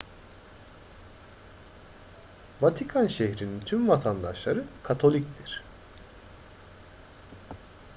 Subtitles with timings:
[2.61, 5.63] vatikan şehri'nin tüm vatandaşları katoliktir